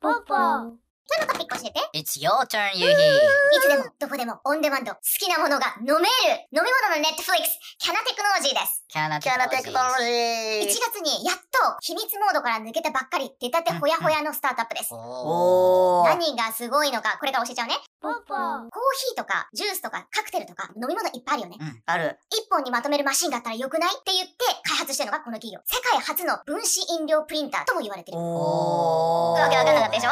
[0.00, 0.34] ポポ。
[0.34, 0.78] 今
[1.18, 1.80] 日のトピック教えて。
[1.92, 2.96] It's your turn, ゆうひ。
[2.96, 6.00] いつでも、どこでも、オンデマンド、好きなものが飲める。
[6.56, 8.79] 飲み物のネットフリックス、キャナテクノロジーです。
[8.92, 10.66] キャナキャラテクノロジ1ー。
[10.66, 14.90] 月にやっと秘密モードから抜けたばっかり出たてほやほやのスタートアップです。
[14.92, 16.02] お。
[16.06, 17.76] 何がすごいのか、これから教えちゃうね。
[18.02, 21.82] コーヒーとか、ジュースとか、カクテルとか、飲み物いっぱいあるよね。
[21.86, 22.18] ある。
[22.30, 24.34] 一本にまとめるマシンがあったらよくないって言って
[24.64, 25.60] 開発してるのがこの企業。
[25.66, 28.18] 世界初の分子飲料プリンターとも言われてる。
[28.18, 30.10] おわけわかんなかったでしょ？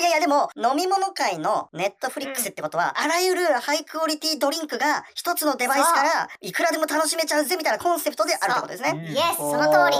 [0.00, 8.90] いやいやでも、飲み物界のネットフリックスってことは、あらゆるハイクオリティドリンクが一つのデバイスからいくらでも楽しめちゃうぜみたいなコンセプトであるってことですね。
[8.90, 9.96] うんイエス、その通り。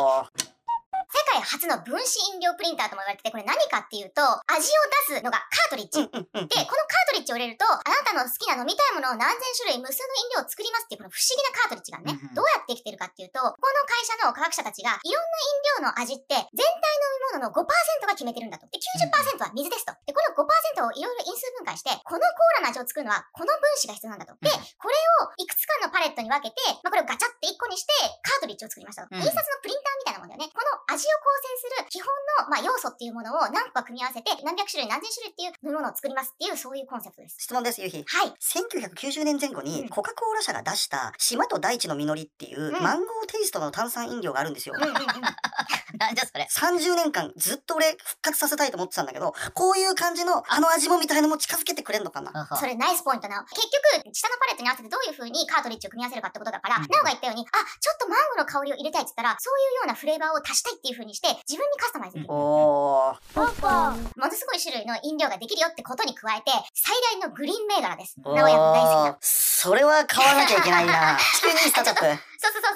[1.06, 4.20] 世界初の分子飲料プリンターとも言われてて、これ何かっていうと、
[4.50, 6.02] 味を出すのがカートリッジ。
[6.02, 13.54] で、このカートリッジを入れると、あなたの好きな飲みたいものを何千種類無数の飲料を作りますっていうこの不思議なカートリッジがね、どうやってできてるかっていうと、この
[13.86, 17.05] 会社の科学者たちがいろんな飲料の味って全体飲
[17.36, 17.60] み物の5%
[18.08, 18.66] が決めてるんだと。
[18.72, 19.92] で、90%は水ですと。
[20.08, 24.34] で、この5%をいろいろ因数分解して、このコーラの味を作るのはこの分子が必要なんだと。
[24.40, 29.08] で、うんこれをいくつかのパレットに分けて、まあ、これをガチャって1個にして、カートリッジを作りましたと。
[29.12, 30.52] うん印刷のプリンターみたいなもんだよね。
[30.54, 32.08] この味を構成する基本
[32.44, 37.36] の、まあ、要素っていうものを何個か組み合わせて、何百種類何千種類っていう飲み物を作りますっていう、そういうコンセプトです。
[37.40, 38.04] 質問です、ゆうひ。
[38.06, 38.32] はい。
[38.38, 44.74] 1990年前後うんにコカ・コーラ社が出した島と大地の実りっていううんマンゴーテイストの炭酸飲料があるんですよ。
[44.76, 45.02] うんうんうん。
[45.98, 46.48] なんじゃそれ。
[46.50, 53.44] 30年間ずっと俺復活させたいと思ってたんだけど、こういう感じのあの味もみたいのも近づけてくれんのかなそれナイスポイントな。
[53.50, 53.68] 結
[54.02, 62.34] 局、下のパレットに合わせてどういう風にカートリッジを組み合わせるかってことだから、うんなおが言ったように、あ、ちょっとマンゴーの香りを入れたいって言ったら、そういうようなフレーバーを足したいっていう風にして、自分にカスタマイズできる。
[62.34, 63.40] おー。
[64.16, 68.16] ものすごい種類の飲料ができるよってことに加えて、最大のグリーン銘柄です。
[68.24, 69.18] おー名古屋の大好きな。
[69.20, 71.16] それは買わなきゃいけないな。
[71.38, 72.22] 地球にスタートアップ。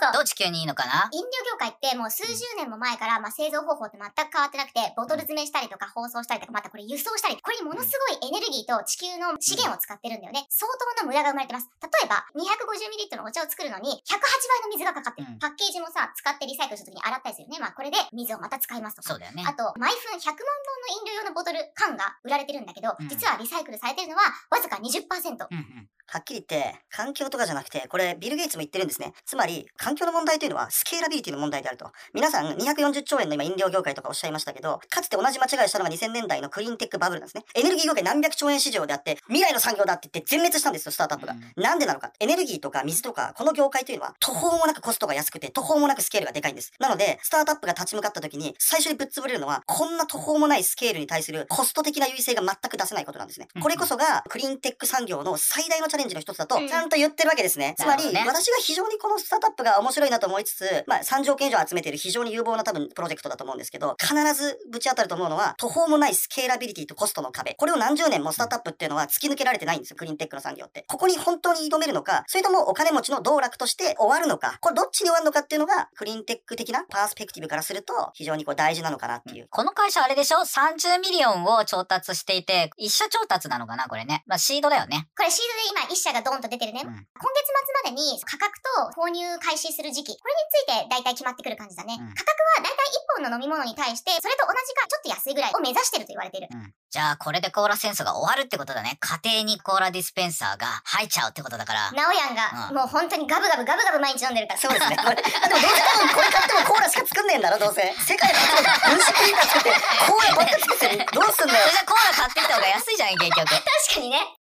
[0.01, 0.13] そう。
[0.13, 1.13] どう地球にいいのかな？
[1.13, 10.47] 飲料業界ってもう数十年も前から、まあ、製造方法って全く変わってなくて、ボトル詰めしたりとか包装したりとか、またこれ輸送したり、これにものすごいエネルギーと地球の資源を使ってるんだよね。
[10.49, 10.65] 相
[10.97, 11.69] 当の無駄が生まれてます。
[11.83, 15.29] 例えば、250ml のお茶を作るのに、108倍の水がかかってる。
[15.29, 17.59] うんパッケージもさ、使ってリサイクルするときに洗ったりするよね。
[17.61, 19.09] まあ、これで水をまた使いますとか。
[19.11, 19.55] そうだよねあ。
[19.55, 25.09] と、毎分100万本の飲料用のボトル缶が売られてるんだけど、うん実はリサイクルされてるのはわずか20%。
[25.51, 25.89] うんうん。
[26.13, 29.13] はっきり言って、環境とかじゃなくて、これ、ビル・ゲイツも言ってるんですね。
[29.25, 31.93] つまり、環境の問題というのは、スケーラビリティの問題であると。
[32.13, 37.45] 皆さん、240兆円の今、飲料業界とかおっしゃいましたけど、かつて同じ間違いをしたのが2000年代のクリーンテックバブルなんですね。
[37.55, 41.35] エネルギー業界何百兆円市場であって、未来の産業だって言って全滅したんですよ、スタートアップが。
[41.35, 42.13] うんなんでなのか。
[42.19, 46.73] エネルギーとか水とか、この業界というのは、途方もなくコストが安くて、途方もなくスケールがでかいんです。
[46.79, 53.49] なので、スタートアップが立ち向かった時に、最初にぶっ潰れるのは、こんな途方もないスケールに対するコスト的な優位性が全く出せないことなんですね。
[53.63, 57.75] これこそが、クリーンテック産業の最大のチャレンジの一つだと、うんちゃんと言ってるわけですね。
[57.77, 67.55] つまり、私が非常にこのスタートアップが面白いなと思いつつ、まあ、3億円以上集めている非常に有望な多分プロジェクトだと思うんですけど、必ずぶち当たると思うのは、途方もないスケーラビリティとコストの壁。
[67.55, 70.85] これを何十年もスタートアップっていうのは突き抜けられてないんですよ、クリーンテックの産業って。
[70.87, 79.49] ここに本当に挑めるのか、それともお金持ちの道楽として終わるのか、これどっちに終わるのかっていうのが、クリーンテック的な perspective からすると、非常にこう大事なのかなっていう。
[79.51, 84.23] この会社あれでしょ ?30 million を調達していて、一社調達なのかなこれね。
[84.27, 85.09] まあシードだよね。
[85.17, 86.83] これシードで今1社がドンと出てるね。
[86.85, 87.53] うん今月
[87.85, 88.57] 末までに価格
[88.95, 91.99] と購入開始する時期、これについて大体決まってくる感じだね。
[91.99, 92.77] うん価格は大体
[93.21, 96.49] 1本の飲み物に対して、それと同じかちょっと安いぐらいを目指してると言われている。
[96.51, 96.73] うん。
[96.91, 98.99] じゃあこれでコーラ戦争が終わるってことだね。
[99.01, 101.93] 家庭にコーラディスペンサーが入っちゃうってことだから。
[101.93, 104.61] ナオヤンが、うんもう本当にガブガブガブガブ毎日飲んでるから。
[104.61, 104.97] そうですね。
[104.97, 107.83] これ、 あでもどうせ多分これ買ってもコーラしか作んねえんだろ、どうせ。
[108.07, 109.71] 世界初の分子クリーナー作って、
[110.07, 111.07] コーラばっか作ってる。
[111.13, 111.73] どうすんだよそれ。
[111.73, 113.49] じゃあコーラ買ってきた方が安いじゃん、結局。
[113.49, 114.40] 確かにね。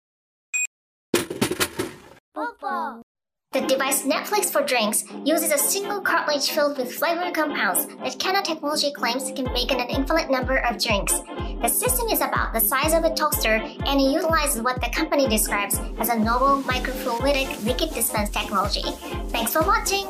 [2.37, 8.43] The device Netflix for Drinks uses a single cartridge filled with flavored compounds that Cana
[8.43, 11.15] Technology claims can make an infinite number of drinks.
[11.63, 15.27] The system is about the size of a toaster and it utilizes what the company
[15.27, 18.83] describes as a novel microfluidic liquid dispense technology.
[19.31, 20.05] Thanks for watching!